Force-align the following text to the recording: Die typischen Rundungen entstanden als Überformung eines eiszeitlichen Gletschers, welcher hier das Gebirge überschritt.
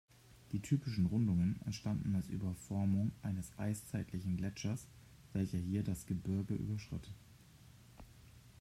Die 0.51 0.59
typischen 0.63 1.05
Rundungen 1.05 1.59
entstanden 1.63 2.15
als 2.15 2.27
Überformung 2.27 3.11
eines 3.21 3.51
eiszeitlichen 3.59 4.35
Gletschers, 4.35 4.87
welcher 5.31 5.59
hier 5.59 5.83
das 5.83 6.07
Gebirge 6.07 6.55
überschritt. 6.55 7.11